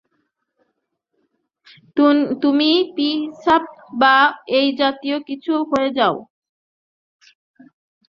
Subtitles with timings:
[2.41, 3.65] তুমি পিশাচ
[4.01, 4.15] বা
[4.57, 6.15] এই জাতীয় কিছু হয়ে যাও।